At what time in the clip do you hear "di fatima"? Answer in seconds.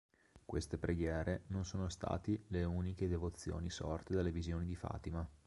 4.65-5.29